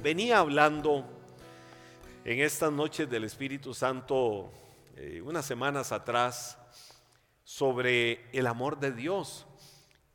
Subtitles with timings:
[0.00, 1.04] Venía hablando
[2.24, 4.52] en estas noches del Espíritu Santo
[4.94, 6.56] eh, unas semanas atrás
[7.42, 9.44] sobre el amor de Dios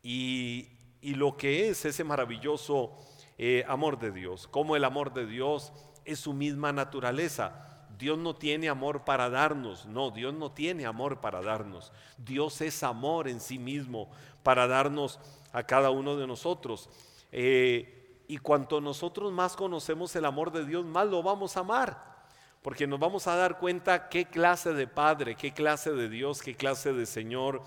[0.02, 0.70] y,
[1.02, 2.96] lo que es ese maravilloso
[3.38, 5.74] eh, amor de Dios, como el amor de Dios
[6.06, 7.86] es su misma naturaleza.
[8.00, 11.92] Dios no tiene amor para darnos, no, Dios no tiene amor para darnos.
[12.18, 14.10] Dios es amor en sí mismo
[14.44, 15.20] para darnos
[15.52, 16.90] a cada uno de nosotros.
[17.34, 22.14] Eh, y cuanto nosotros más conocemos el amor de Dios, más lo vamos a amar.
[22.62, 26.56] Porque nos vamos a dar cuenta qué clase de Padre, qué clase de Dios, qué
[26.56, 27.62] clase de Señor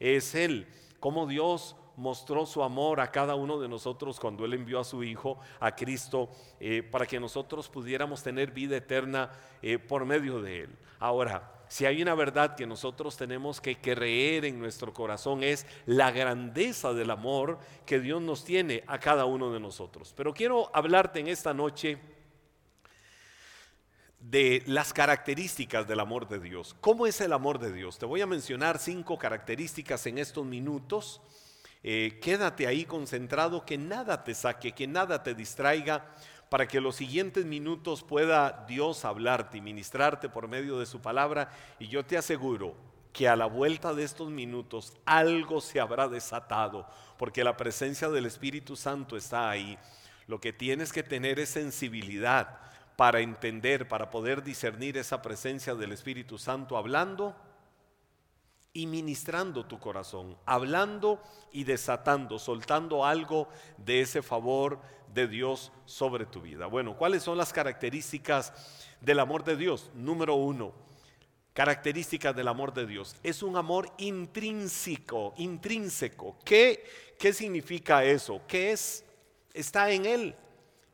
[0.00, 0.66] es Él.
[1.00, 5.02] Cómo Dios mostró su amor a cada uno de nosotros cuando Él envió a su
[5.04, 6.30] Hijo, a Cristo,
[6.60, 9.30] eh, para que nosotros pudiéramos tener vida eterna
[9.60, 10.78] eh, por medio de Él.
[10.98, 16.10] Ahora, si hay una verdad que nosotros tenemos que creer en nuestro corazón es la
[16.10, 20.12] grandeza del amor que Dios nos tiene a cada uno de nosotros.
[20.16, 21.98] Pero quiero hablarte en esta noche
[24.18, 26.74] de las características del amor de Dios.
[26.80, 27.98] ¿Cómo es el amor de Dios?
[27.98, 31.20] Te voy a mencionar cinco características en estos minutos.
[31.82, 36.12] Eh, quédate ahí concentrado, que nada te saque, que nada te distraiga
[36.48, 41.50] para que los siguientes minutos pueda Dios hablarte y ministrarte por medio de su palabra.
[41.78, 42.74] Y yo te aseguro
[43.12, 46.86] que a la vuelta de estos minutos algo se habrá desatado,
[47.18, 49.78] porque la presencia del Espíritu Santo está ahí.
[50.26, 52.60] Lo que tienes que tener es sensibilidad
[52.96, 57.34] para entender, para poder discernir esa presencia del Espíritu Santo hablando
[58.78, 64.80] y ministrando tu corazón, hablando y desatando, soltando algo de ese favor
[65.12, 66.66] de Dios sobre tu vida.
[66.66, 68.52] Bueno, ¿cuáles son las características
[69.00, 69.90] del amor de Dios?
[69.94, 70.72] Número uno,
[71.54, 73.16] características del amor de Dios.
[73.24, 76.38] Es un amor intrínseco, intrínseco.
[76.44, 76.84] ¿Qué,
[77.18, 78.42] qué significa eso?
[78.46, 79.04] ¿Qué es?
[79.52, 80.36] Está en Él.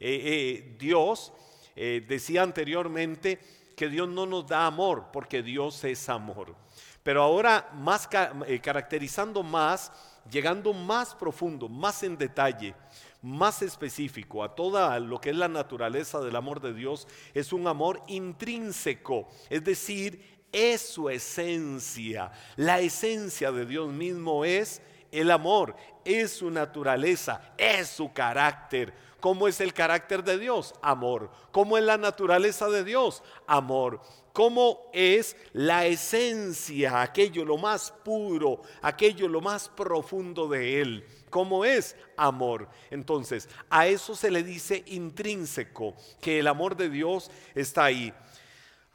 [0.01, 1.35] Eh, eh, Dios
[1.77, 3.39] eh, decía anteriormente
[3.77, 6.57] que Dios no nos da amor porque Dios es amor.
[7.05, 9.93] Pero ahora más caracterizando más,
[10.29, 12.75] llegando más profundo, más en detalle,
[13.21, 17.69] más específico a toda lo que es la naturaleza del amor de Dios, es un
[17.69, 22.33] amor intrínseco, es decir, es su esencia.
[22.57, 24.81] La esencia de Dios mismo es
[25.13, 28.95] el amor, es su naturaleza, es su carácter.
[29.25, 30.75] ¿Cómo es el carácter de Dios?
[30.83, 31.31] Amor.
[31.51, 33.23] ¿Cómo es la naturaleza de Dios?
[33.47, 34.03] Amor.
[34.35, 41.09] ¿Cómo es la esencia, aquello lo más puro, aquello lo más profundo de Él?
[41.31, 41.97] ¿Cómo es?
[42.19, 42.69] Amor.
[42.91, 48.13] Entonces, a eso se le dice intrínseco, que el amor de Dios está ahí.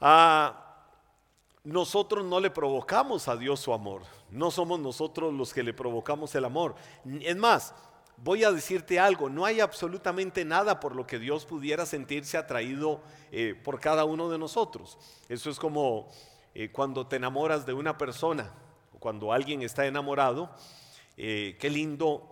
[0.00, 0.86] Ah,
[1.64, 6.32] nosotros no le provocamos a Dios su amor, no somos nosotros los que le provocamos
[6.36, 6.76] el amor.
[7.20, 7.74] Es más,
[8.22, 13.02] voy a decirte algo, no hay absolutamente nada por lo que Dios pudiera sentirse atraído
[13.32, 14.98] eh, por cada uno de nosotros.
[15.28, 16.08] Eso es como
[16.54, 18.52] eh, cuando te enamoras de una persona,
[18.98, 20.54] cuando alguien está enamorado,
[21.16, 22.30] eh, qué lindo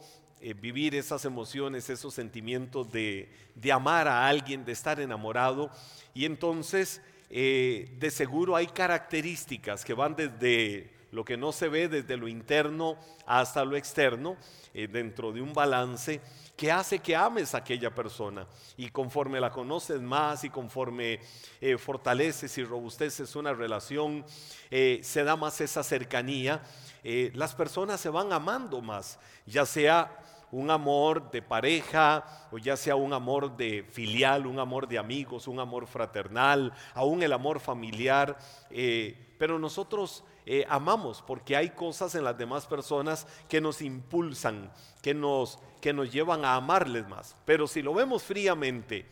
[0.60, 3.28] vivir esas emociones, esos sentimientos de,
[3.72, 5.68] amar a alguien, de estar enamorado.
[6.14, 12.16] Y entonces, de seguro hay características que van desde lo que no se ve, desde
[12.16, 12.96] lo interno
[13.26, 14.36] hasta lo externo,
[14.72, 16.20] dentro de un balance
[16.56, 18.46] que hace que ames a aquella persona.
[18.76, 21.20] Y conforme la conoces más y conforme
[21.78, 24.24] fortaleces y robusteces una relación,
[24.70, 26.62] se da más esa cercanía
[27.04, 32.76] eh, las personas se van amando más, ya sea un amor de pareja o ya
[32.76, 37.60] sea un amor de filial, un amor de amigos, un amor fraternal, aún el amor
[37.60, 38.36] familiar.
[38.70, 44.72] Eh, pero nosotros eh, amamos porque hay cosas en las demás personas que nos impulsan,
[45.02, 47.36] que nos, que nos llevan a amarles más.
[47.44, 49.04] Pero si lo vemos fríamente,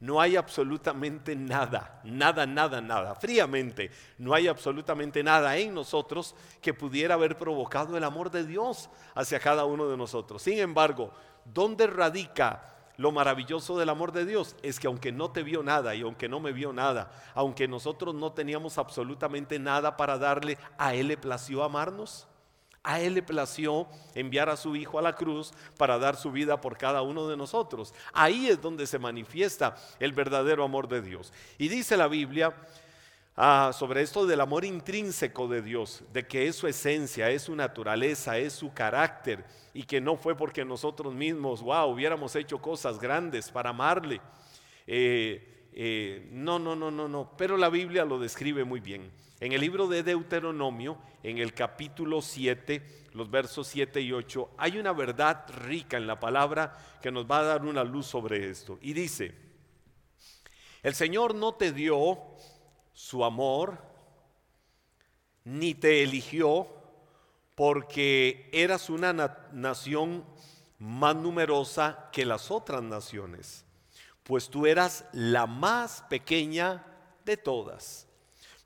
[0.00, 6.74] no hay absolutamente nada, nada, nada, nada, fríamente, no hay absolutamente nada en nosotros que
[6.74, 10.42] pudiera haber provocado el amor de Dios hacia cada uno de nosotros.
[10.42, 11.10] Sin embargo,
[11.46, 12.68] ¿dónde radica
[13.02, 14.54] lo maravilloso del amor de Dios?
[14.62, 18.14] Es que aunque no te vio nada y aunque no me vio nada, aunque nosotros
[18.14, 22.28] no teníamos absolutamente nada para darle, a Él le plació amarnos.
[22.84, 26.60] A Él le plació enviar a su Hijo a la cruz para dar su vida
[26.60, 27.92] por cada uno de nosotros.
[28.12, 31.32] Ahí es donde se manifiesta el verdadero amor de Dios.
[31.58, 32.54] Y dice la Biblia
[33.36, 37.56] ah, sobre esto del amor intrínseco de Dios, de que es su esencia, es su
[37.56, 39.44] naturaleza, es su carácter,
[39.74, 44.20] y que no fue porque nosotros mismos, wow, hubiéramos hecho cosas grandes para amarle.
[44.86, 49.10] Eh, eh, no, no, no, no, no, pero la Biblia lo describe muy bien.
[49.40, 54.78] En el libro de Deuteronomio, en el capítulo 7, los versos 7 y 8, hay
[54.78, 58.78] una verdad rica en la palabra que nos va a dar una luz sobre esto.
[58.80, 59.34] Y dice,
[60.82, 61.98] El Señor no te dio
[62.92, 63.78] su amor,
[65.44, 66.68] ni te eligió
[67.54, 69.12] porque eras una
[69.52, 70.24] nación
[70.78, 73.64] más numerosa que las otras naciones,
[74.22, 76.84] pues tú eras la más pequeña
[77.24, 78.06] de todas.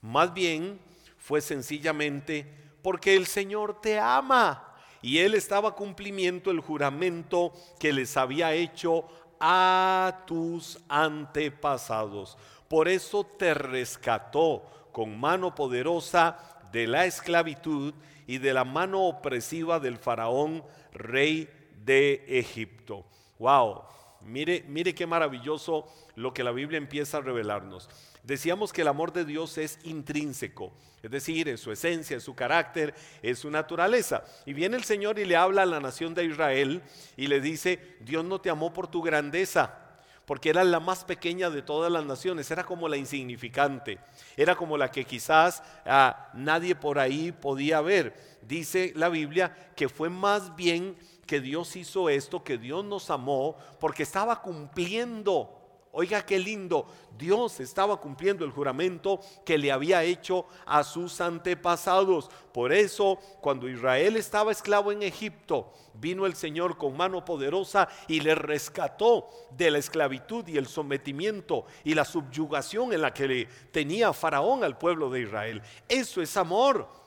[0.00, 0.80] Más bien
[1.18, 2.46] fue sencillamente
[2.82, 9.06] porque el Señor te ama y Él estaba cumpliendo el juramento que les había hecho
[9.40, 12.38] a tus antepasados.
[12.68, 16.38] Por eso te rescató con mano poderosa
[16.72, 17.94] de la esclavitud
[18.26, 21.48] y de la mano opresiva del faraón, rey
[21.84, 23.04] de Egipto.
[23.38, 23.82] Wow,
[24.22, 25.86] mire, mire qué maravilloso
[26.16, 27.88] lo que la Biblia empieza a revelarnos.
[28.24, 30.72] Decíamos que el amor de Dios es intrínseco,
[31.02, 32.92] es decir, en su esencia, en su carácter,
[33.22, 34.24] en su naturaleza.
[34.44, 36.82] Y viene el Señor y le habla a la nación de Israel
[37.16, 39.85] y le dice, Dios no te amó por tu grandeza,
[40.26, 43.98] porque era la más pequeña de todas las naciones, era como la insignificante,
[44.36, 48.36] era como la que quizás ah, nadie por ahí podía ver.
[48.42, 50.96] Dice la Biblia que fue más bien
[51.26, 55.55] que Dios hizo esto, que Dios nos amó, porque estaba cumpliendo
[55.98, 62.28] Oiga qué lindo, Dios estaba cumpliendo el juramento que le había hecho a sus antepasados.
[62.52, 68.20] Por eso, cuando Israel estaba esclavo en Egipto, vino el Señor con mano poderosa y
[68.20, 73.46] le rescató de la esclavitud y el sometimiento y la subyugación en la que le
[73.72, 75.62] tenía Faraón al pueblo de Israel.
[75.88, 77.06] Eso es amor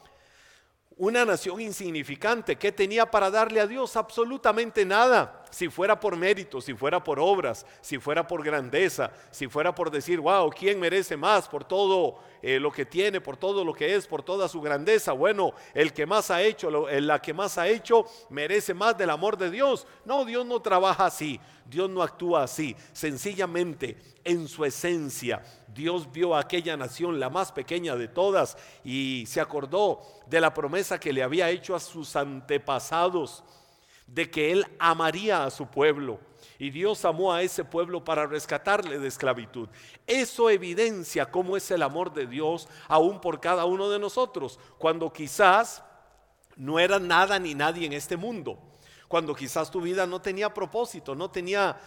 [1.00, 2.58] una nación insignificante.
[2.58, 3.96] ¿Qué tenía para darle a Dios?
[3.96, 5.39] Absolutamente nada.
[5.50, 9.90] Si fuera por mérito, si fuera por obras, si fuera por grandeza, si fuera por
[9.90, 13.96] decir, wow, ¿quién merece más por todo eh, lo que tiene, por todo lo que
[13.96, 15.14] es, por toda su grandeza?
[15.14, 19.38] Bueno, el que más ha hecho, la que más ha hecho, merece más del amor
[19.38, 19.88] de Dios.
[20.06, 22.76] No, Dios no trabaja así, Dios no actúa así.
[22.94, 29.26] Sencillamente, en su esencia, Dios vio a aquella nación, la más pequeña de todas, y
[29.28, 33.44] se acordó de la promesa que le había hecho a sus antepasados,
[34.14, 36.20] de que Él amaría a su pueblo.
[36.58, 39.70] Y Dios amó a ese pueblo para rescatarle de esclavitud.
[40.06, 45.12] Eso evidencia cómo es el amor de Dios aún por cada uno de nosotros, cuando
[45.12, 45.84] quizás
[46.56, 48.60] no era nada ni nadie en este mundo,
[49.08, 51.80] cuando quizás tu vida no tenía propósito, no tenía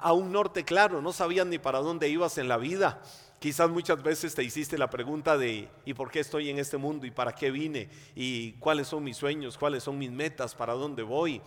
[0.00, 3.02] a un norte claro, no sabías ni para dónde ibas en la vida.
[3.40, 7.06] Quizás muchas veces te hiciste la pregunta de ¿y por qué estoy en este mundo?
[7.06, 7.88] ¿Y para qué vine?
[8.14, 9.56] ¿Y cuáles son mis sueños?
[9.56, 10.54] ¿Cuáles son mis metas?
[10.54, 11.40] ¿Para dónde voy?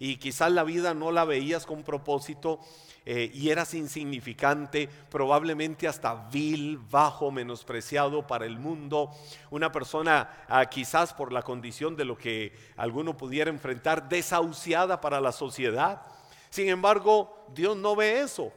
[0.00, 2.58] Y quizás la vida no la veías con propósito
[3.04, 9.12] eh, y eras insignificante, probablemente hasta vil, bajo, menospreciado para el mundo.
[9.50, 15.20] Una persona ah, quizás por la condición de lo que alguno pudiera enfrentar, desahuciada para
[15.20, 16.02] la sociedad.
[16.50, 18.52] Sin embargo, Dios no ve eso.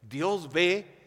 [0.00, 0.99] Dios ve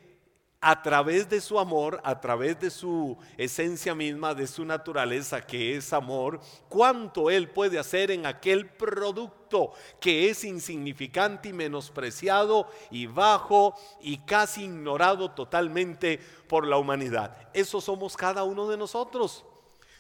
[0.66, 5.76] a través de su amor, a través de su esencia misma, de su naturaleza que
[5.76, 6.40] es amor,
[6.70, 14.20] cuánto Él puede hacer en aquel producto que es insignificante y menospreciado y bajo y
[14.20, 17.36] casi ignorado totalmente por la humanidad.
[17.54, 19.44] Eso somos cada uno de nosotros.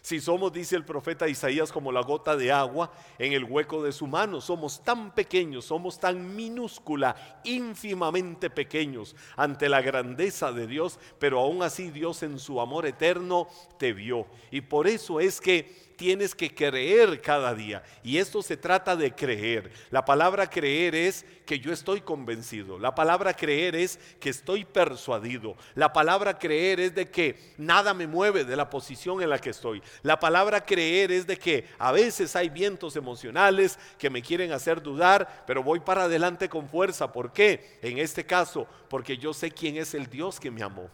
[0.04, 3.94] Si somos, dice el profeta Isaías, como la gota de agua en el hueco de
[3.94, 11.00] su mano, somos tan pequeños, somos tan minúscula, ínfimamente pequeños ante la grandeza de Dios,
[11.20, 13.48] pero aún así Dios en su amor eterno
[13.80, 14.28] te vio.
[14.52, 17.82] Y por eso es que tienes que creer cada día.
[18.04, 19.72] Y esto se trata de creer.
[19.90, 22.78] La palabra creer es que yo estoy convencido.
[22.78, 25.56] La palabra creer es que estoy persuadido.
[25.76, 29.52] La palabra creer es de que nada me mueve de la posición en la que
[29.52, 29.82] estoy.
[30.02, 34.82] La palabra creer es de que a veces hay vientos emocionales que me quieren hacer
[34.82, 37.14] dudar, pero voy para adelante con fuerza.
[37.14, 37.80] ¿Por qué?
[37.82, 40.90] En este caso, porque yo sé quién es el Dios que me amó.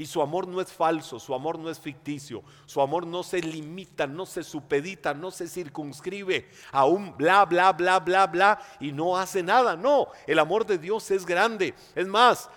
[0.00, 3.38] Y su amor no es falso, su amor no es ficticio, su amor no se
[3.42, 8.92] limita, no se supedita, no se circunscribe a un bla, bla, bla, bla, bla y
[8.92, 9.76] no hace nada.
[9.76, 11.74] No, el amor de Dios es grande.
[11.94, 12.48] Es más,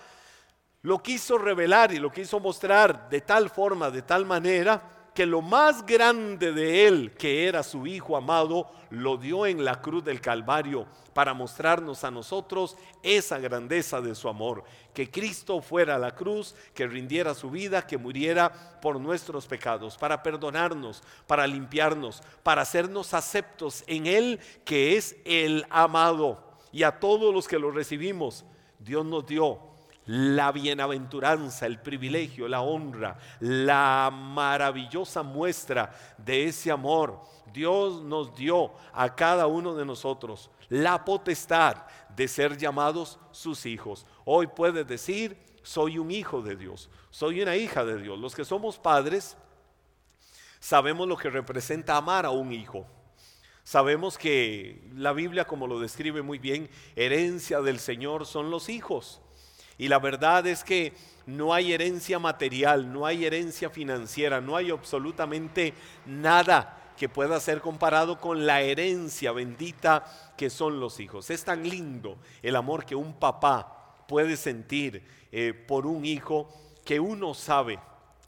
[0.84, 4.82] lo quiso revelar y lo quiso mostrar de tal forma, de tal manera,
[5.14, 9.82] que lo más grande de él, que era su Hijo amado, lo dio en la
[9.82, 14.64] cruz del Calvario para mostrarnos a nosotros esa grandeza de su amor.
[14.94, 19.98] Que Cristo fuera a la cruz, que rindiera su vida, que muriera por nuestros pecados,
[19.98, 26.44] para perdonarnos, para limpiarnos, para hacernos aceptos en Él, que es el amado.
[26.72, 28.46] Y a todos los que lo recibimos,
[28.80, 29.73] Dios nos dio
[30.06, 37.22] la bienaventuranza, el privilegio, la honra, la maravillosa muestra de ese amor.
[37.54, 41.78] Dios nos dio a cada uno de nosotros la potestad
[42.16, 44.06] de ser llamados sus hijos.
[44.26, 48.20] Hoy puedes decir, soy un hijo de Dios, soy una hija de Dios.
[48.20, 49.38] Los que somos padres
[50.60, 52.86] sabemos lo que representa amar a un hijo.
[53.64, 59.22] Sabemos que la Biblia, como lo describe muy bien, herencia del Señor son los hijos.
[59.78, 60.94] Y la verdad es que
[61.26, 65.74] no hay herencia material, no hay herencia financiera, no hay absolutamente
[66.06, 70.06] nada que pueda ser comparado con la herencia bendita
[70.38, 71.30] que son los hijos.
[71.30, 76.50] Es tan lindo el amor que un papá puede sentir eh, por un hijo
[76.86, 77.80] que uno sabe,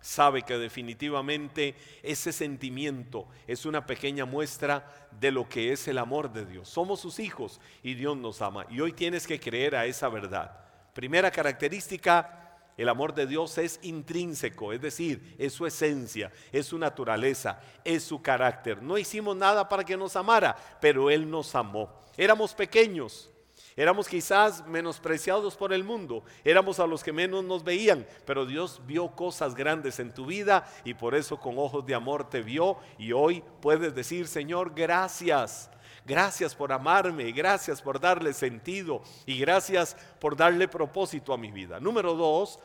[0.02, 6.32] sabe que definitivamente ese sentimiento es una pequeña muestra de lo que es el amor
[6.32, 6.70] de Dios.
[6.70, 8.66] Somos sus hijos y Dios nos ama.
[8.70, 10.65] Y hoy tienes que creer a esa verdad.
[10.96, 16.80] Primera característica, el amor de Dios es intrínseco, es decir, es su esencia, es su
[16.80, 18.82] naturaleza, es su carácter.
[18.82, 22.00] No hicimos nada para que nos amara, pero Él nos amó.
[22.16, 23.30] Éramos pequeños,
[23.76, 28.82] éramos quizás menospreciados por el mundo, éramos a los que menos nos veían, pero Dios
[28.86, 32.78] vio cosas grandes en tu vida y por eso con ojos de amor te vio
[32.98, 35.70] y hoy puedes decir, Señor, gracias.
[36.06, 41.80] Gracias por amarme, gracias por darle sentido y gracias por darle propósito a mi vida.
[41.80, 42.60] Número dos,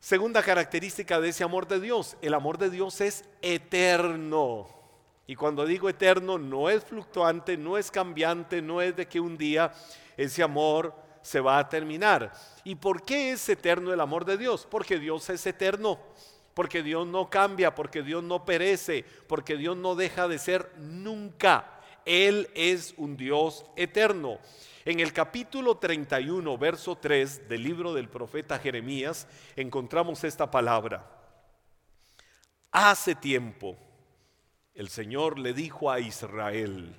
[0.00, 4.66] segunda característica de ese amor de Dios, el amor de Dios es eterno.
[5.28, 9.38] Y cuando digo eterno, no es fluctuante, no es cambiante, no es de que un
[9.38, 9.72] día
[10.16, 10.92] ese amor
[11.22, 12.32] se va a terminar.
[12.64, 14.66] ¿Y por qué es eterno el amor de Dios?
[14.68, 16.00] Porque Dios es eterno,
[16.52, 21.75] porque Dios no cambia, porque Dios no perece, porque Dios no deja de ser nunca.
[22.06, 24.38] Él es un Dios eterno.
[24.84, 31.04] En el capítulo 31, verso 3 del libro del profeta Jeremías, encontramos esta palabra.
[32.70, 33.76] Hace tiempo
[34.74, 36.94] el Señor le dijo a Israel,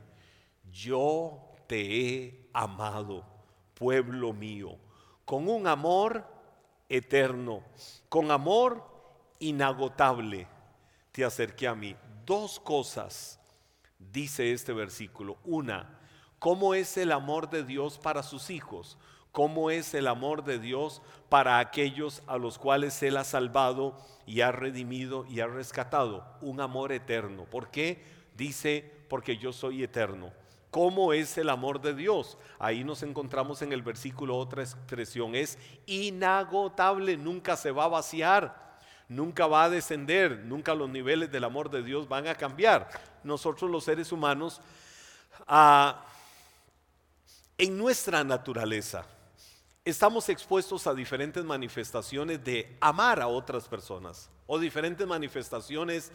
[0.69, 3.23] yo te he amado,
[3.75, 4.77] pueblo mío,
[5.23, 6.27] con un amor
[6.89, 7.63] eterno,
[8.09, 8.83] con amor
[9.39, 10.47] inagotable,
[11.13, 11.95] te acerqué a mí.
[12.25, 13.39] Dos cosas
[13.99, 15.37] dice este versículo.
[15.43, 15.99] Una,
[16.39, 18.97] ¿cómo es el amor de Dios para sus hijos?
[19.31, 24.41] ¿Cómo es el amor de Dios para aquellos a los cuales Él ha salvado y
[24.41, 26.25] ha redimido y ha rescatado?
[26.41, 27.45] Un amor eterno.
[27.45, 28.03] ¿Por qué?
[28.35, 30.31] Dice, porque yo soy eterno.
[30.71, 32.37] ¿Cómo es el amor de Dios?
[32.59, 35.35] Ahí nos encontramos en el versículo otra expresión.
[35.35, 38.66] Es inagotable, nunca se va a vaciar
[39.07, 42.89] nunca va a descender, nunca los niveles del amor de Dios van a cambiar.
[43.23, 44.61] Nosotros los seres humanos,
[45.47, 46.03] ah,
[47.57, 49.05] en nuestra naturaleza,
[49.85, 56.11] estamos expuestos a diferentes manifestaciones de amar a otras personas o diferentes manifestaciones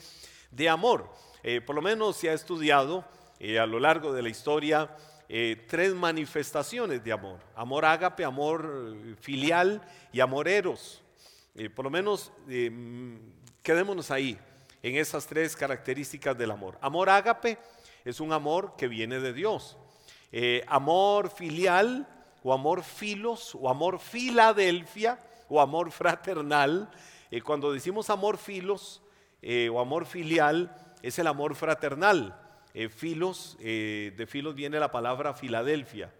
[0.50, 1.10] de amor.
[1.42, 3.04] Eh, por lo menos se ha estudiado
[3.40, 4.94] eh, a lo largo de la historia
[5.28, 7.40] eh, tres manifestaciones de amor.
[7.56, 9.80] Amor ágape, amor filial
[10.12, 11.02] y amor eros.
[11.54, 12.70] Eh, por lo menos eh,
[13.62, 14.38] quedémonos ahí,
[14.82, 16.78] en esas tres características del amor.
[16.80, 17.58] Amor ágape
[18.04, 19.76] es un amor que viene de Dios.
[20.32, 22.08] Eh, amor filial
[22.42, 26.90] o amor filos o amor filadelfia o amor fraternal.
[27.44, 29.02] cuando decimos amor filos
[29.70, 32.38] o amor filial es el amor fraternal.
[32.90, 36.12] filos, de filos viene la palabra Filadelfia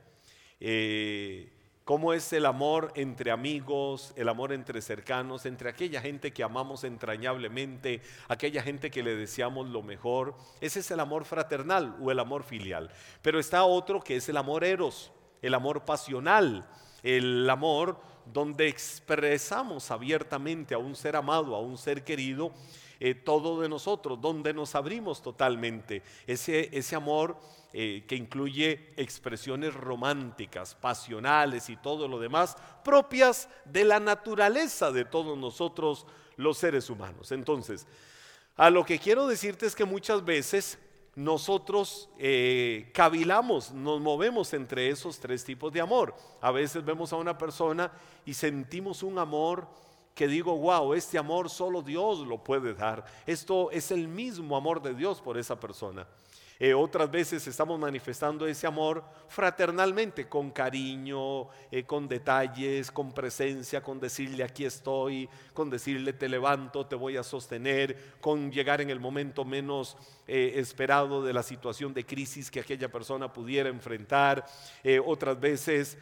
[1.84, 6.84] cómo es el amor entre amigos, el amor entre cercanos, entre aquella gente que amamos
[6.84, 10.34] entrañablemente, aquella gente que le deseamos lo mejor.
[10.60, 12.90] Ese es el amor fraternal o el amor filial.
[13.20, 16.68] Pero está otro que es el amor eros, el amor pasional,
[17.02, 17.98] el amor
[18.32, 22.52] donde expresamos abiertamente a un ser amado, a un ser querido,
[23.00, 26.02] eh, todo de nosotros, donde nos abrimos totalmente.
[26.26, 27.36] Ese, ese amor
[27.72, 35.04] eh, que incluye expresiones románticas, pasionales y todo lo demás, propias de la naturaleza de
[35.04, 36.06] todos nosotros
[36.36, 37.32] los seres humanos.
[37.32, 37.86] Entonces,
[38.56, 40.78] a lo que quiero decirte es que muchas veces
[41.14, 46.14] nosotros eh, cavilamos, nos movemos entre esos tres tipos de amor.
[46.40, 47.92] A veces vemos a una persona
[48.24, 49.66] y sentimos un amor
[50.14, 53.04] que digo, wow, este amor solo Dios lo puede dar.
[53.26, 56.06] Esto es el mismo amor de Dios por esa persona.
[56.58, 63.82] Eh, otras veces estamos manifestando ese amor fraternalmente, con cariño, eh, con detalles, con presencia,
[63.82, 68.90] con decirle aquí estoy, con decirle te levanto, te voy a sostener, con llegar en
[68.90, 74.46] el momento menos eh, esperado de la situación de crisis que aquella persona pudiera enfrentar.
[75.04, 75.98] otras veces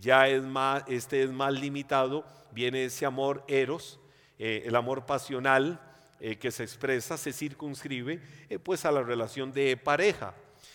[0.00, 4.00] ya es más, este es más limitado, viene ese amor eros,
[4.38, 5.80] el amor pasional
[6.20, 10.34] eh, que se expresa, se circunscribe eh, pues a la relación de pareja.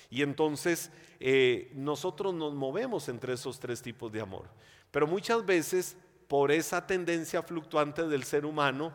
[0.09, 4.45] Y entonces eh, nosotros nos movemos entre esos tres tipos de amor.
[4.91, 8.93] Pero muchas veces por esa tendencia fluctuante del ser humano,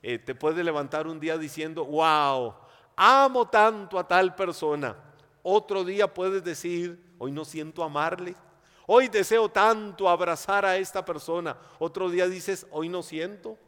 [0.00, 2.54] te puede levantar un día diciendo, wow,
[2.94, 4.94] amo tanto a tal persona.
[5.42, 8.36] Otro día puedes decir, hoy no siento amarle.
[8.86, 11.56] Hoy deseo tanto abrazar a esta persona.
[11.80, 13.58] Otro día dices, hoy no siento.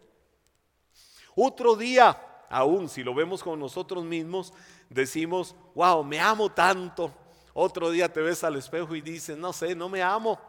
[1.40, 4.52] Otro día, aún si lo vemos con nosotros mismos,
[4.90, 7.14] decimos, wow, me amo tanto.
[7.54, 10.40] Otro día te ves al espejo y dices, no sé, no me amo,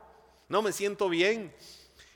[0.47, 1.53] no me siento bien.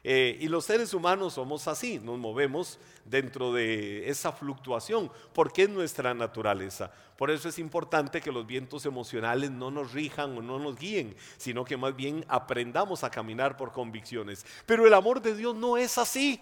[0.04, 5.70] Eh, y los seres humanos somos así, nos movemos dentro de esa fluctuación, porque es
[5.70, 6.92] nuestra naturaleza.
[7.16, 11.16] Por eso es importante que los vientos emocionales no nos rijan o no nos guíen,
[11.38, 14.48] sino que más bien aprendamos a caminar por convicciones.
[14.66, 16.42] Pero el amor de Dios no es así.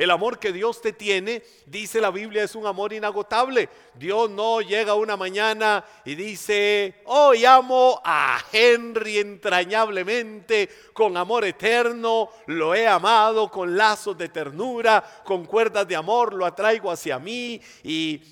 [0.00, 3.68] El amor que Dios te tiene, dice la Biblia, es un amor inagotable.
[3.92, 12.30] Dios no llega una mañana y dice, hoy amo a Henry entrañablemente, con amor eterno,
[12.46, 17.60] lo he amado con lazos de ternura, con cuerdas de amor, lo atraigo hacia mí
[17.82, 18.22] y,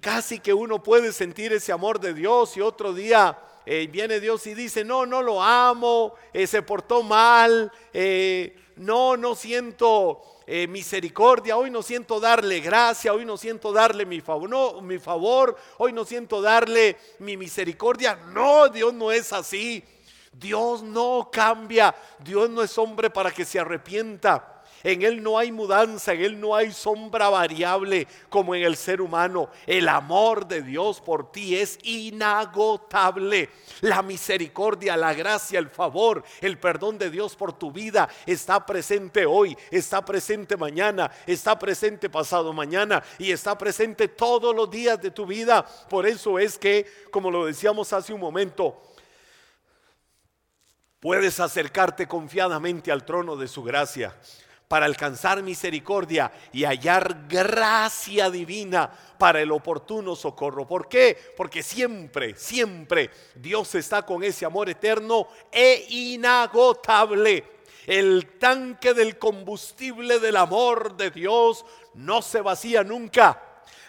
[0.00, 4.46] casi que uno puede sentir ese amor de Dios y otro día eh, viene Dios
[4.46, 10.66] y dice, no, no lo amo, eh, se portó mal, eh, no, no siento eh,
[10.68, 15.92] misericordia, hoy no siento darle gracia, hoy no siento darle mi no, mi favor, hoy
[15.92, 18.16] no siento darle mi misericordia.
[18.32, 19.82] No, Dios no es así.
[20.32, 21.94] Dios no cambia.
[22.18, 24.55] Dios no es hombre para que se arrepienta.
[24.84, 29.00] En Él no hay mudanza, en Él no hay sombra variable como en el ser
[29.00, 29.48] humano.
[29.66, 33.50] El amor de Dios por ti es inagotable.
[33.80, 39.26] La misericordia, la gracia, el favor, el perdón de Dios por tu vida está presente
[39.26, 45.10] hoy, está presente mañana, está presente pasado mañana y está presente todos los días de
[45.10, 45.64] tu vida.
[45.88, 48.80] Por eso es que, como lo decíamos hace un momento,
[51.00, 54.14] puedes acercarte confiadamente al trono de su gracia
[54.68, 60.66] para alcanzar misericordia y hallar gracia divina para el oportuno socorro.
[60.66, 61.16] ¿Por qué?
[61.36, 67.56] Porque siempre, siempre Dios está con ese amor eterno e inagotable.
[67.86, 71.64] El tanque del combustible del amor de Dios
[71.94, 73.42] no se vacía nunca.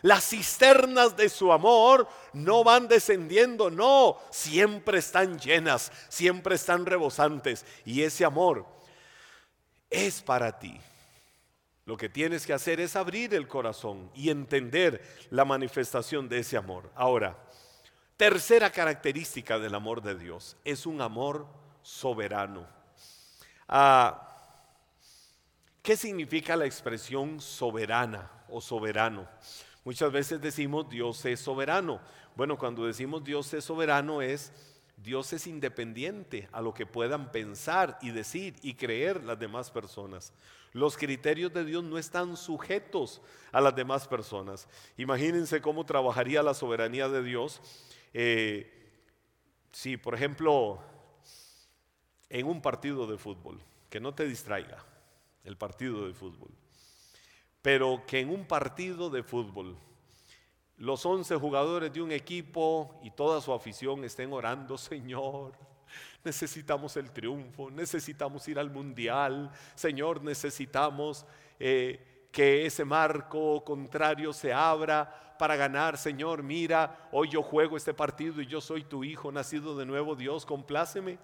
[0.04, 7.66] Las cisternas de su amor no van descendiendo, no, siempre están llenas, siempre están rebosantes.
[7.84, 8.77] Y ese amor
[9.90, 10.80] es para ti.
[11.86, 16.58] Lo que tienes que hacer es abrir el corazón y entender la manifestación de ese
[16.58, 16.92] amor.
[16.96, 17.38] Ahora,
[18.18, 21.48] tercera característica del amor de Dios, es un amor
[21.82, 22.68] soberano.
[23.70, 24.28] Ah,
[25.82, 29.26] ¿Qué significa la expresión soberana o soberano?
[29.86, 32.02] Muchas veces decimos Dios es soberano.
[32.36, 34.52] Bueno, cuando decimos Dios es soberano es
[34.98, 40.34] Dios es independiente a lo que puedan pensar y decir y creer las demás personas.
[40.74, 44.68] Los criterios de Dios no están sujetos a las demás personas.
[44.98, 47.62] Imagínense cómo trabajaría la soberanía de Dios
[48.14, 48.74] eh,
[49.72, 50.80] si, por ejemplo,
[52.30, 54.84] en un partido de fútbol, que no te distraiga
[55.44, 56.50] el partido de fútbol,
[57.62, 59.78] pero que en un partido de fútbol
[60.78, 65.54] los 11 jugadores de un equipo y toda su afición estén orando, Señor,
[66.24, 71.26] necesitamos el triunfo, necesitamos ir al mundial, Señor, necesitamos
[71.60, 77.94] eh, que ese marco contrario se abra para ganar, Señor, mira, hoy yo juego este
[77.94, 81.18] partido y yo soy tu hijo nacido de nuevo, Dios, compláceme.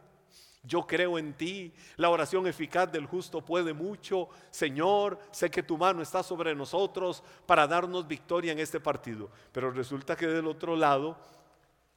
[0.65, 1.73] Yo creo en ti.
[1.97, 4.30] La oración eficaz del justo puede mucho.
[4.49, 9.30] Señor, sé que tu mano está sobre nosotros para darnos victoria en este partido.
[9.52, 11.17] Pero resulta que del otro lado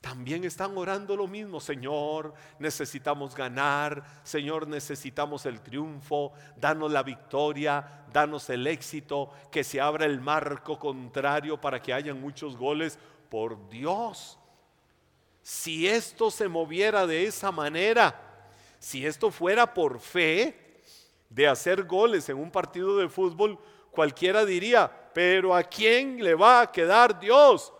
[0.00, 1.60] también están orando lo mismo.
[1.60, 4.02] Señor, necesitamos ganar.
[4.24, 6.32] Señor, necesitamos el triunfo.
[6.56, 8.04] Danos la victoria.
[8.12, 9.30] Danos el éxito.
[9.52, 12.98] Que se abra el marco contrario para que haya muchos goles.
[13.30, 14.40] Por Dios.
[15.42, 18.25] Si esto se moviera de esa manera,
[18.78, 20.54] si esto fuera por fe
[21.28, 23.58] de hacer goles en un partido de fútbol,
[23.90, 27.72] cualquiera diría, pero ¿a quién le va a quedar Dios?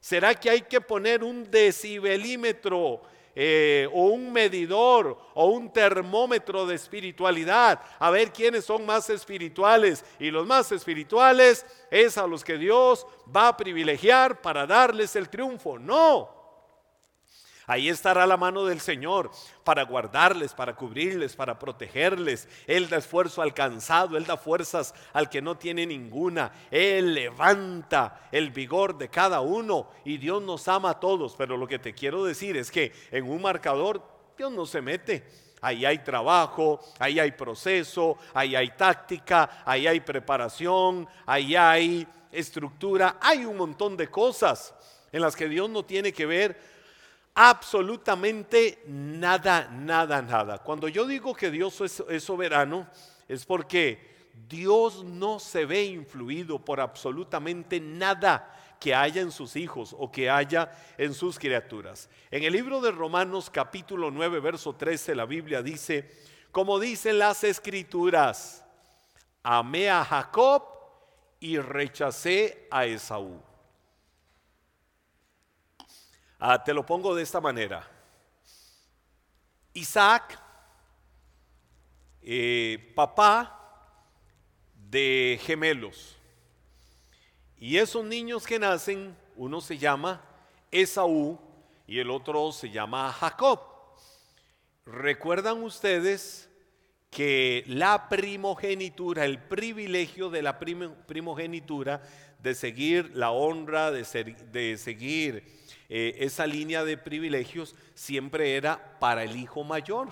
[0.00, 3.00] ¿Será que hay que poner un decibelímetro
[3.34, 10.04] eh, o un medidor o un termómetro de espiritualidad a ver quiénes son más espirituales?
[10.18, 15.30] Y los más espirituales es a los que Dios va a privilegiar para darles el
[15.30, 15.78] triunfo.
[15.78, 16.43] No.
[17.66, 19.30] Ahí estará la mano del Señor
[19.64, 22.48] para guardarles, para cubrirles, para protegerles.
[22.66, 26.52] Él da esfuerzo al cansado, Él da fuerzas al que no tiene ninguna.
[26.70, 31.34] Él levanta el vigor de cada uno y Dios nos ama a todos.
[31.36, 34.02] Pero lo que te quiero decir es que en un marcador
[34.36, 35.24] Dios no se mete.
[35.62, 43.16] Ahí hay trabajo, ahí hay proceso, ahí hay táctica, ahí hay preparación, ahí hay estructura,
[43.22, 44.74] hay un montón de cosas
[45.10, 46.73] en las que Dios no tiene que ver
[47.34, 50.58] absolutamente nada, nada, nada.
[50.58, 52.86] Cuando yo digo que Dios es, soberano,
[53.28, 59.94] es porque Dios no se ve influido por absolutamente nada que haya en sus hijos
[59.98, 62.08] o que haya en sus criaturas.
[62.30, 66.10] En el libro de Romanos capítulo 9, verso 13, la Biblia dice,
[66.52, 68.64] como dicen las escrituras,
[69.42, 70.62] amé a Jacob
[71.40, 73.40] y rechacé a Esaú.
[76.46, 77.90] Ah, te lo pongo de esta manera.
[79.72, 80.38] Isaac,
[82.20, 83.96] eh, papá
[84.90, 86.18] de gemelos.
[87.56, 90.20] Y esos niños que nacen, uno se llama
[90.70, 91.40] Esaú
[91.86, 93.60] y el otro se llama Jacob.
[94.84, 96.50] ¿Recuerdan ustedes
[97.10, 102.02] que la primogenitura, el privilegio de la primogenitura,
[102.38, 104.04] de seguir la honra, de,
[104.52, 105.63] de seguir
[105.96, 110.08] eh, esa línea de privilegios, siempre era para el hijo mayor?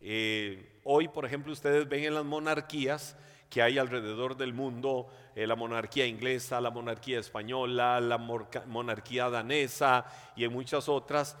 [0.00, 3.16] Eh, hoy, por ejemplo, ustedes ven en las monarquías
[3.48, 10.06] que hay alrededor del mundo, eh, la monarquía inglesa, la monarquía española, la monarquía danesa
[10.34, 11.36] y en muchas otras,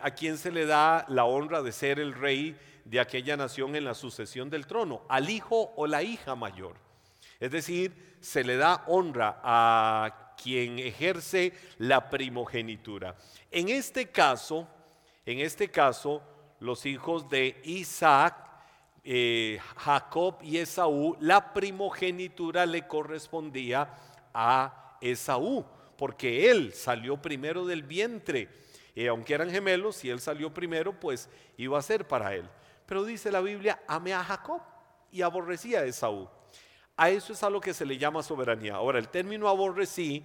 [0.00, 3.84] a quien se le da la honra de ser el rey de aquella nación en
[3.84, 6.76] la sucesión del trono, al hijo o la hija mayor.
[7.40, 13.16] Es decir, se le da honra a quien ejerce la primogenitura.
[13.50, 14.66] En este caso,
[15.26, 16.22] en este caso,
[16.60, 18.36] los hijos de Isaac,
[19.04, 23.88] eh, Jacob y Esaú, la primogenitura le correspondía
[24.32, 25.64] a Esaú,
[25.96, 28.48] porque él salió primero del vientre.
[28.94, 32.48] y aunque eran gemelos, y él salió primero, pues iba a ser para él.
[32.86, 34.60] Pero dice la Biblia, amé a Jacob
[35.12, 36.28] y aborrecía a Esaú.
[37.00, 38.74] A eso es a lo que se le llama soberanía.
[38.74, 40.22] Ahora, el término aborrecí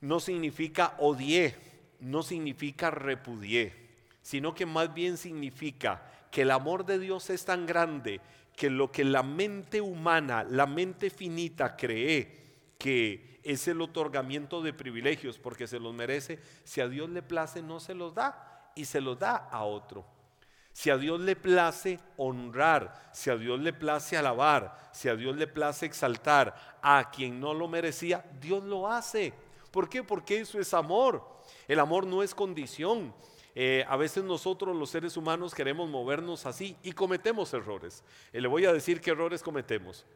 [0.00, 1.54] no significa odié,
[2.00, 3.74] no significa repudié,
[4.22, 8.22] sino que más bien significa que el amor de Dios es tan grande
[8.56, 12.38] que lo que la mente humana, la mente finita cree
[12.78, 17.60] que es el otorgamiento de privilegios porque se los merece, si a Dios le place
[17.60, 20.06] no se los da y se los da a otro.
[20.72, 25.36] Si a Dios le place honrar, si a Dios le place alabar, si a Dios
[25.36, 29.34] le place exaltar a quien no lo merecía, Dios lo hace.
[29.70, 30.02] ¿Por qué?
[30.02, 31.26] Porque eso es amor.
[31.68, 33.14] El amor no es condición.
[33.54, 38.02] Eh, a veces nosotros los seres humanos queremos movernos así y cometemos errores.
[38.32, 40.06] Eh, le voy a decir qué errores cometemos.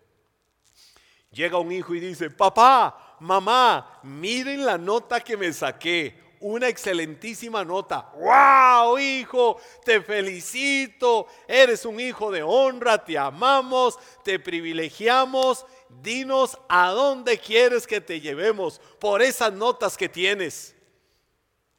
[1.33, 7.65] Llega un hijo y dice, papá, mamá, miren la nota que me saqué una excelentísima
[7.65, 8.13] nota.
[8.15, 9.59] ¡Wow, hijo!
[9.85, 11.27] Te felicito.
[11.49, 15.67] Eres un hijo de honra, te amamos, te privilegiamos.
[15.89, 20.75] Dinos a dónde quieres que te llevemos por esas notas que tienes.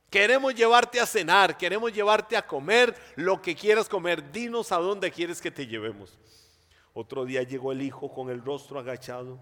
[0.09, 4.31] Queremos llevarte a cenar, queremos llevarte a comer lo que quieras comer.
[4.31, 6.17] Dinos a dónde quieres que te llevemos.
[6.93, 9.39] Otro día llegó el hijo con el rostro agachado.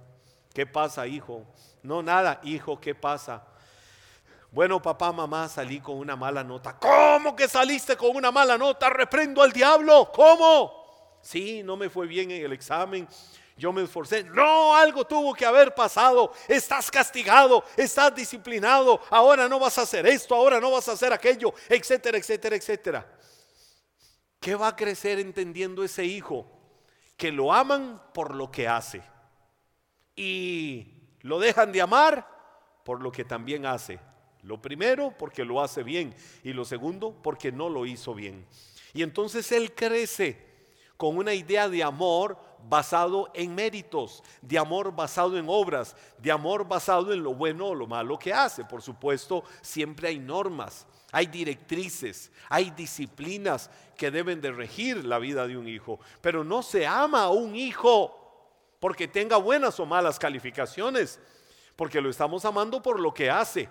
[0.54, 1.46] ¿Qué pasa, hijo?
[1.84, 3.46] No, nada, hijo, ¿qué pasa?
[4.56, 6.80] Bueno, papá, mamá, salí con una mala nota.
[6.80, 8.90] ¿Cómo que saliste con una mala nota?
[8.90, 10.10] Reprendo al diablo.
[10.16, 11.18] ¿Cómo?
[11.22, 13.06] Sí, no me fue bien en el examen.
[13.58, 14.24] Yo me esforcé.
[14.24, 16.32] No, algo tuvo que haber pasado.
[16.48, 19.02] Estás castigado, estás disciplinado.
[19.10, 23.06] Ahora no vas a hacer esto, ahora no vas a hacer aquello, etcétera, etcétera, etcétera.
[24.40, 26.50] ¿Qué va a crecer entendiendo ese hijo?
[27.18, 29.04] Que lo aman por lo que hace.
[30.16, 32.26] Y lo dejan de amar
[32.86, 34.00] por lo que también hace.
[34.46, 38.46] Lo primero porque lo hace bien y lo segundo porque no lo hizo bien.
[38.94, 40.46] Y entonces él crece
[40.98, 42.38] con una idea de amor
[42.70, 47.76] basado en méritos, de amor basado en obras, de amor basado en lo bueno o
[47.76, 48.64] lo malo que hace.
[48.64, 55.48] Por supuesto, siempre hay normas, hay directrices, hay disciplinas que deben de regir la vida
[55.48, 56.00] de un hijo.
[56.22, 58.22] Pero no se ama a un hijo
[58.80, 61.20] porque tenga buenas o malas calificaciones,
[61.76, 63.68] porque lo estamos amando por lo que hace.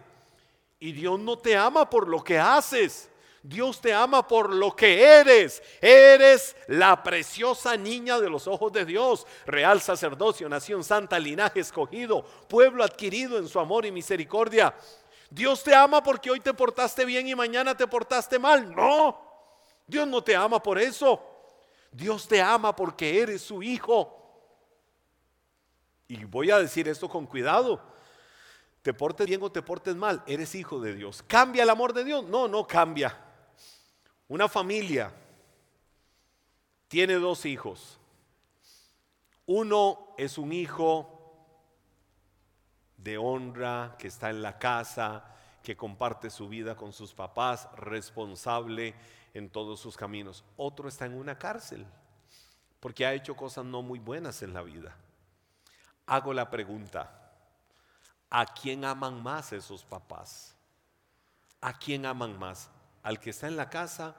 [0.85, 3.09] Y Dios no te ama por lo que haces.
[3.43, 5.63] Dios te ama por lo que eres.
[5.81, 12.23] Eres la preciosa niña de los ojos de Dios, real sacerdocio, nación santa, linaje escogido,
[12.51, 14.75] pueblo adquirido en su amor y misericordia.
[15.31, 18.71] Dios te ama porque hoy te portaste bien y mañana te portaste mal.
[18.77, 19.19] No,
[19.87, 21.19] Dios no te ama por eso.
[21.93, 24.21] Dios te ama porque eres su hijo.
[26.09, 27.95] Y voy a decir esto con cuidado
[28.85, 31.25] te portes bien o te portes mal, eres hijo de Dios.
[31.27, 32.23] ¿Cambia el amor de Dios?
[32.27, 33.19] No, no cambia.
[34.29, 35.11] Una familia
[36.87, 37.99] tiene dos hijos.
[39.47, 41.49] Uno es un hijo
[42.99, 48.95] de honra, que está en la casa, que comparte su vida con sus papás, responsable
[49.33, 50.45] en todos sus caminos.
[50.59, 51.87] Otro está en una cárcel,
[52.81, 54.95] porque ha hecho cosas no muy buenas en la vida.
[56.05, 57.24] Hago la pregunta,
[58.35, 60.57] ¿a quién aman más esos papás?
[61.61, 62.69] ¿A quién aman más?
[63.05, 64.17] ¿Al que está en la casa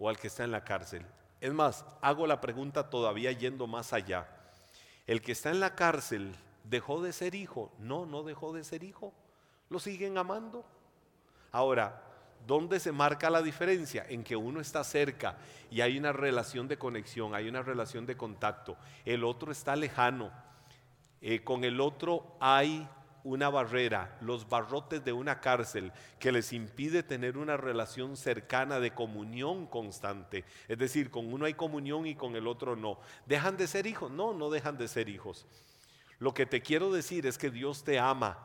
[0.00, 1.06] o al que está en la cárcel?
[1.40, 4.26] Es más, hago la pregunta todavía yendo más allá.
[5.06, 7.72] El que está en la cárcel dejó de ser hijo.
[7.78, 9.12] No, no dejó de ser hijo.
[9.70, 10.64] Lo siguen amando.
[11.52, 12.02] Ahora,
[12.44, 14.04] ¿dónde se marca la diferencia?
[14.08, 15.36] En que uno está cerca
[15.70, 18.76] y hay una relación de conexión, hay una relación de contacto.
[19.04, 20.32] El otro está lejano.
[21.20, 22.88] Eh, con el otro hay
[23.24, 28.92] una barrera, los barrotes de una cárcel que les impide tener una relación cercana de
[28.92, 30.44] comunión constante.
[30.68, 32.98] Es decir, con uno hay comunión y con el otro no.
[33.26, 34.10] ¿Dejan de ser hijos?
[34.10, 35.46] No, no dejan de ser hijos.
[36.18, 38.38] Lo que te quiero decir es que Dios te ama,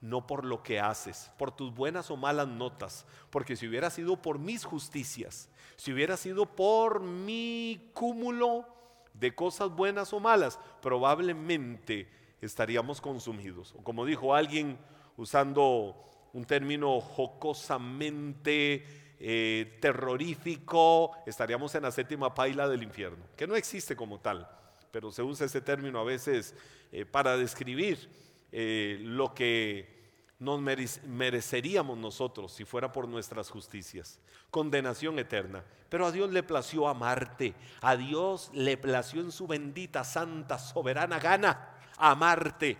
[0.00, 4.20] no por lo que haces, por tus buenas o malas notas, porque si hubiera sido
[4.20, 8.66] por mis justicias, si hubiera sido por mi cúmulo
[9.14, 12.08] de cosas buenas o malas, probablemente
[12.46, 13.74] estaríamos consumidos.
[13.76, 14.78] O como dijo alguien
[15.16, 15.96] usando
[16.32, 18.84] un término jocosamente
[19.18, 24.48] eh, terrorífico, estaríamos en la séptima paila del infierno, que no existe como tal
[24.94, 26.54] pero se usa ese término a veces
[26.92, 28.08] eh, para describir
[28.52, 29.92] eh, lo que
[30.38, 34.20] nos mereceríamos nosotros si fuera por nuestras justicias.
[34.52, 35.64] Condenación eterna.
[35.88, 37.54] Pero a Dios le plació amarte.
[37.80, 42.76] A Dios le plació en su bendita, santa, soberana gana amarte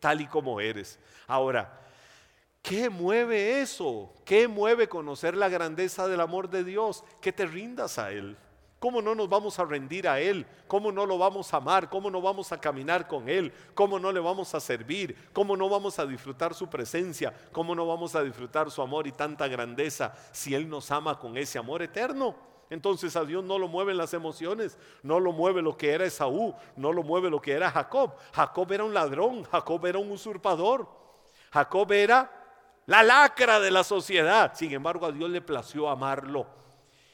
[0.00, 0.98] tal y como eres.
[1.26, 1.80] Ahora,
[2.62, 4.12] ¿qué mueve eso?
[4.24, 7.04] ¿Qué mueve conocer la grandeza del amor de Dios?
[7.20, 8.36] Que te rindas a Él.
[8.78, 10.46] ¿Cómo no nos vamos a rendir a Él?
[10.68, 11.88] ¿Cómo no lo vamos a amar?
[11.88, 13.52] ¿Cómo no vamos a caminar con Él?
[13.74, 15.16] ¿Cómo no le vamos a servir?
[15.32, 17.34] ¿Cómo no vamos a disfrutar su presencia?
[17.50, 21.36] ¿Cómo no vamos a disfrutar su amor y tanta grandeza si Él nos ama con
[21.36, 22.36] ese amor eterno?
[22.70, 26.54] Entonces a Dios no lo mueven las emociones, no lo mueve lo que era Esaú,
[26.76, 28.12] no lo mueve lo que era Jacob.
[28.32, 30.88] Jacob era un ladrón, Jacob era un usurpador,
[31.50, 32.30] Jacob era
[32.86, 34.52] la lacra de la sociedad.
[34.54, 36.46] Sin embargo, a Dios le plació amarlo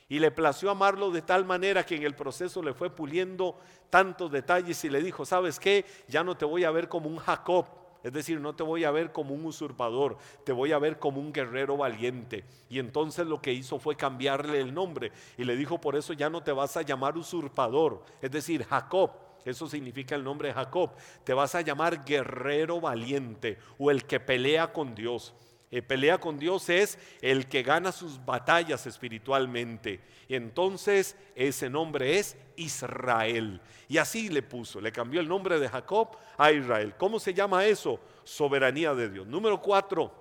[0.08, 3.58] y le plació amarlo de tal manera que en el proceso le fue puliendo
[3.90, 5.84] tantos detalles y le dijo, ¿sabes qué?
[6.08, 7.66] Ya no te voy a ver como un Jacob,
[8.04, 11.20] es decir, no te voy a ver como un usurpador, te voy a ver como
[11.20, 12.44] un guerrero valiente.
[12.68, 16.28] Y entonces lo que hizo fue cambiarle el nombre y le dijo, por eso ya
[16.28, 19.10] no te vas a llamar usurpador, es decir, Jacob.
[19.44, 20.92] Eso significa el nombre de Jacob.
[21.22, 25.34] Te vas a llamar guerrero valiente o el que pelea con Dios.
[25.74, 30.00] Eh, pelea con Dios es el que gana sus batallas espiritualmente.
[30.28, 33.60] Y entonces ese nombre es Israel.
[33.88, 36.94] Y así le puso, le cambió el nombre de Jacob a Israel.
[36.96, 37.98] ¿Cómo se llama eso?
[38.22, 39.26] Soberanía de Dios.
[39.26, 40.14] Número cuatro.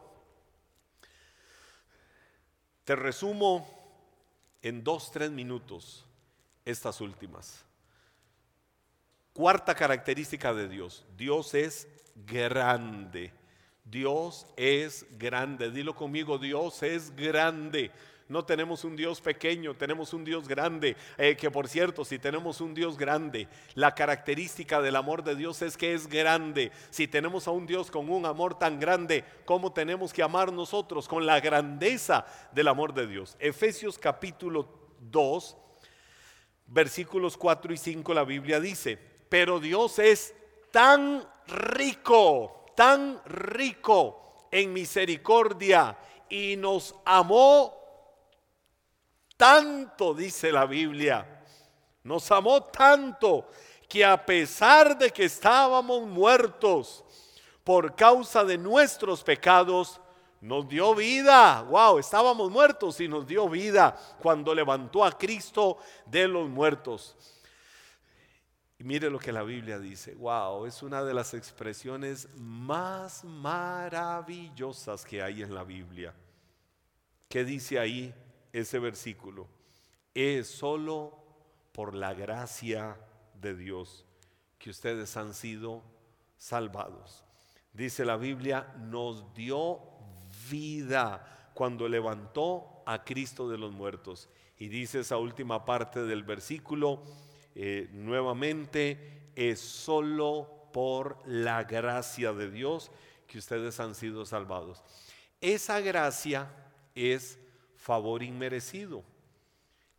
[2.83, 3.63] Te resumo
[4.63, 6.03] en dos, tres minutos
[6.65, 7.63] estas últimas.
[9.33, 11.05] Cuarta característica de Dios.
[11.15, 11.87] Dios es
[12.25, 13.42] grande.
[13.83, 15.71] Dios es grande.
[15.71, 17.91] Dilo conmigo, Dios es grande.
[18.29, 20.95] No tenemos un Dios pequeño, tenemos un Dios grande.
[21.17, 25.61] Eh, que por cierto, si tenemos un Dios grande, la característica del amor de Dios
[25.61, 26.71] es que es grande.
[26.89, 31.07] Si tenemos a un Dios con un amor tan grande, ¿cómo tenemos que amar nosotros?
[31.07, 33.35] Con la grandeza del amor de Dios.
[33.39, 34.67] Efesios capítulo
[35.01, 35.57] 2,
[36.67, 40.33] versículos 4 y 5, la Biblia dice, pero Dios es
[40.71, 45.97] tan rico tan rico en misericordia
[46.29, 47.77] y nos amó
[49.37, 51.43] tanto, dice la Biblia,
[52.03, 53.47] nos amó tanto
[53.87, 57.03] que a pesar de que estábamos muertos
[57.63, 59.99] por causa de nuestros pecados,
[60.41, 61.61] nos dio vida.
[61.61, 67.15] Wow, estábamos muertos y nos dio vida cuando levantó a Cristo de los muertos
[68.83, 70.13] mire lo que la Biblia dice.
[70.15, 76.13] Wow, es una de las expresiones más maravillosas que hay en la Biblia.
[77.29, 78.13] ¿Qué dice ahí
[78.51, 79.47] ese versículo?
[80.13, 81.17] Es solo
[81.71, 82.97] por la gracia
[83.41, 84.05] de Dios
[84.59, 85.81] que ustedes han sido
[86.37, 87.23] salvados.
[87.71, 89.79] Dice la Biblia, nos dio
[90.51, 94.29] vida cuando levantó a Cristo de los muertos.
[94.57, 97.03] Y dice esa última parte del versículo,
[97.55, 102.91] eh, nuevamente, es solo por la gracia de Dios
[103.27, 104.83] que ustedes han sido salvados.
[105.41, 106.49] Esa gracia
[106.95, 107.39] es
[107.75, 109.03] favor inmerecido.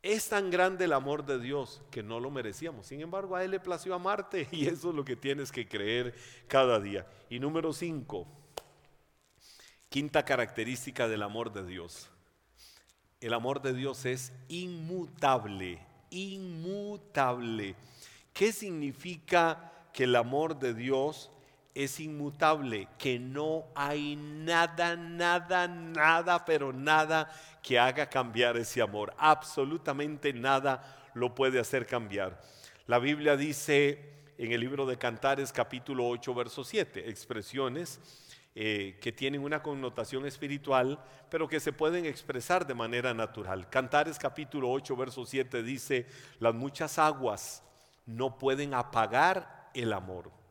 [0.03, 2.87] Es tan grande el amor de Dios que no lo merecíamos.
[2.87, 6.15] Sin embargo, a Él le plació amarte y eso es lo que tienes que creer
[6.47, 7.07] cada día.
[7.31, 8.27] Y número cinco,
[9.89, 12.11] quinta característica del amor de Dios.
[13.21, 15.81] El amor de Dios es inmutable,
[16.15, 17.75] inmutable.
[18.33, 21.31] ¿Qué significa que el amor de Dios
[21.75, 22.89] es inmutable?
[22.99, 27.31] Que no hay nada, nada, nada, pero nada
[27.63, 29.15] que haga cambiar ese amor.
[29.19, 32.41] Absolutamente nada lo puede hacer cambiar.
[32.87, 38.01] La Biblia dice en el libro de Cantares capítulo 8, verso 7, expresiones
[38.55, 43.69] eh, que tienen una connotación espiritual, pero que se pueden expresar de manera natural.
[43.69, 46.07] Cantares capítulo 8, verso 7 dice,
[46.39, 47.65] las muchas aguas
[48.07, 50.44] no pueden apagar el amor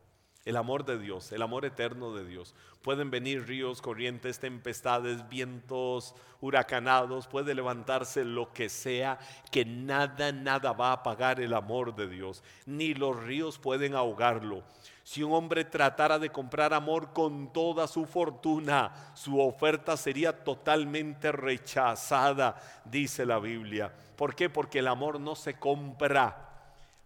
[0.44, 2.54] el amor de Dios, el amor eterno de Dios.
[2.82, 9.18] Pueden venir ríos, corrientes, tempestades, vientos huracanados, puede levantarse lo que sea,
[9.50, 14.62] que nada, nada va a apagar el amor de Dios, ni los ríos pueden ahogarlo.
[15.02, 21.32] Si un hombre tratara de comprar amor con toda su fortuna, su oferta sería totalmente
[21.32, 23.92] rechazada, dice la Biblia.
[24.16, 24.50] ¿Por qué?
[24.50, 26.53] Porque el amor no se compra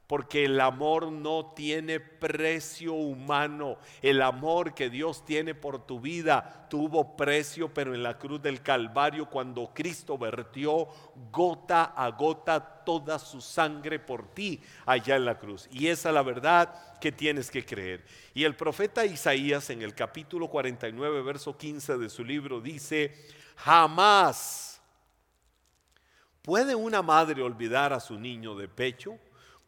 [0.09, 3.77] porque el amor no tiene precio humano.
[4.01, 8.63] El amor que Dios tiene por tu vida tuvo precio, pero en la cruz del
[8.63, 10.89] Calvario, cuando Cristo vertió
[11.31, 15.69] gota a gota toda su sangre por ti allá en la cruz.
[15.71, 18.03] Y esa es la verdad que tienes que creer.
[18.33, 23.15] Y el profeta Isaías en el capítulo 49, verso 15 de su libro dice,
[23.57, 24.81] jamás
[26.41, 29.19] puede una madre olvidar a su niño de pecho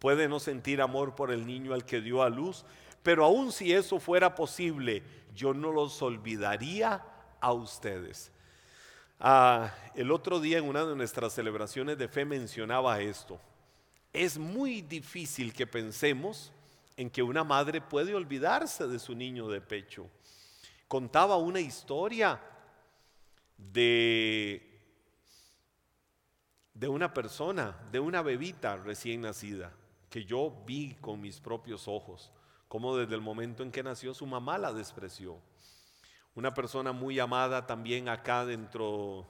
[0.01, 2.65] puede no sentir amor por el niño al que dio a luz,
[3.03, 5.03] pero aun si eso fuera posible,
[5.35, 7.05] yo no los olvidaría
[7.39, 8.33] a ustedes.
[9.21, 13.39] Ah, el otro día en una de nuestras celebraciones de fe mencionaba esto.
[14.13, 16.51] Es muy difícil que pensemos
[16.97, 20.07] en que una madre puede olvidarse de su niño de pecho.
[20.89, 22.41] Contaba una historia
[23.59, 24.81] de,
[26.73, 29.73] de una persona, de una bebita recién nacida
[30.11, 32.33] que yo vi con mis propios ojos,
[32.69, 35.41] como desde el momento en que nació su mamá la despreció.
[36.35, 39.27] Una persona muy amada también acá dentro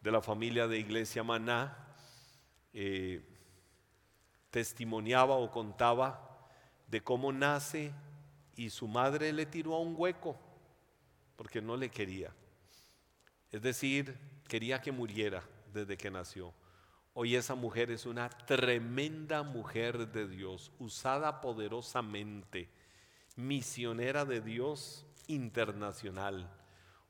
[0.00, 1.76] de la familia de Iglesia Maná,
[2.72, 3.22] eh,
[4.50, 6.48] testimoniaba o contaba
[6.86, 7.92] de cómo nace
[8.56, 10.36] y su madre le tiró a un hueco
[11.36, 12.32] porque no le quería.
[13.50, 14.16] Es decir,
[14.48, 16.52] quería que muriera desde que nació.
[17.12, 22.68] Hoy esa mujer es una tremenda mujer de Dios, usada poderosamente,
[23.34, 26.48] misionera de Dios internacional,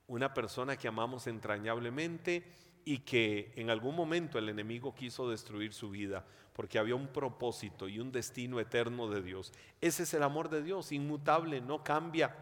[0.07, 2.51] una persona que amamos entrañablemente
[2.87, 7.87] y que en algún momento el enemigo quiso destruir su vida porque había un propósito
[7.87, 9.53] y un destino eterno de Dios.
[9.83, 12.35] Ese es el amor de Dios, inmutable, no cambia.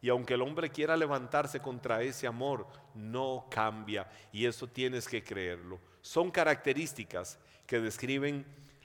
[0.00, 4.10] Y aunque el hombre quiera levantarse contra ese amor, no cambia.
[4.32, 8.44] Y eso tienes que creerlo son características que describen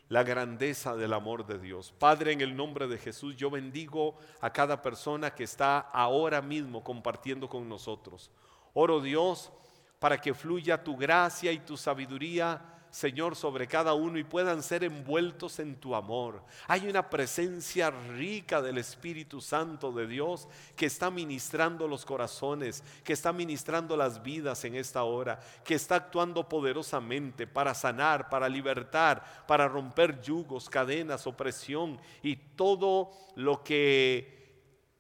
[0.10, 1.94] la grandeza del amor de Dios.
[2.00, 6.84] Padre, en el nombre de Jesús, yo bendigo a cada persona que está ahora mismo
[6.84, 8.32] compartiendo con nosotros.
[8.74, 9.52] Oro Dios
[10.00, 14.84] para que fluya tu gracia y tu sabiduría Señor, sobre cada uno y puedan ser
[14.84, 16.44] envueltos en tu amor.
[16.68, 23.14] Hay una presencia rica del Espíritu Santo de Dios que está ministrando los corazones, que
[23.14, 29.46] está ministrando las vidas en esta hora, que está actuando poderosamente para sanar, para libertar,
[29.48, 34.37] para romper yugos, cadenas, opresión y todo lo que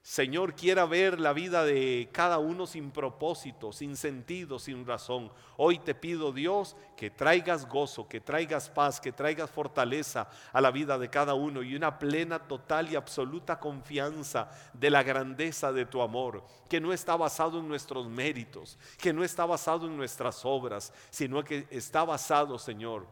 [0.07, 5.29] Señor, quiera ver la vida de cada uno sin propósito, sin sentido, sin razón.
[5.57, 10.71] Hoy te pido, Dios, que traigas gozo, que traigas paz, que traigas fortaleza a la
[10.71, 15.85] vida de cada uno y una plena, total y absoluta confianza de la grandeza de
[15.85, 20.45] tu amor, que no está basado en nuestros méritos, que no está basado en nuestras
[20.45, 23.05] obras, sino que está basado, Señor,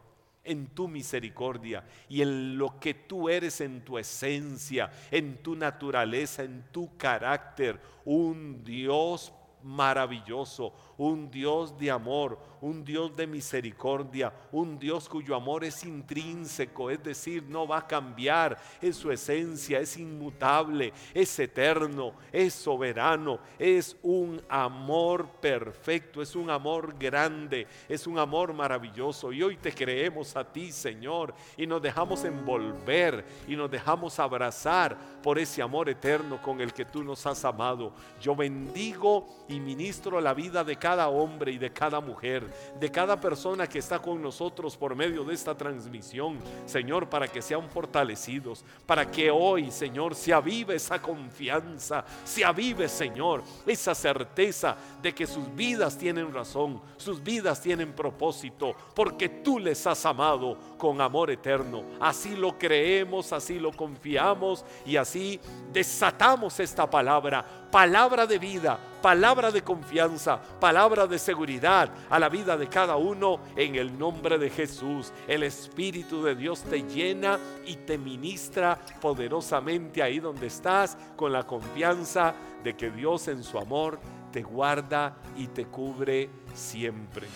[0.46, 6.42] en tu misericordia y en lo que tú eres en tu esencia, en tu naturaleza,
[6.42, 9.32] en tu carácter, un Dios
[9.66, 16.90] maravilloso, un Dios de amor, un Dios de misericordia, un Dios cuyo amor es intrínseco,
[16.90, 23.40] es decir, no va a cambiar, en su esencia, es inmutable, es eterno, es soberano,
[23.58, 29.32] es un amor perfecto, es un amor grande, es un amor maravilloso.
[29.32, 34.96] Y hoy te creemos a ti, Señor, y nos dejamos envolver y nos dejamos abrazar
[35.22, 37.92] por ese amor eterno con el que tú nos has amado.
[38.20, 42.44] Yo bendigo y y ministro la vida de cada hombre y de cada mujer,
[42.78, 47.40] de cada persona que está con nosotros por medio de esta transmisión, Señor, para que
[47.40, 54.76] sean fortalecidos, para que hoy, Señor, se avive esa confianza, se avive, Señor, esa certeza
[55.00, 60.58] de que sus vidas tienen razón, sus vidas tienen propósito, porque tú les has amado
[60.76, 61.82] con amor eterno.
[61.98, 65.40] Así lo creemos, así lo confiamos y así
[65.72, 72.56] desatamos esta palabra, palabra de vida, palabra de confianza, palabra de seguridad a la vida
[72.56, 75.12] de cada uno en el nombre de Jesús.
[75.26, 81.44] El Espíritu de Dios te llena y te ministra poderosamente ahí donde estás con la
[81.44, 83.98] confianza de que Dios en su amor
[84.32, 87.26] te guarda y te cubre siempre.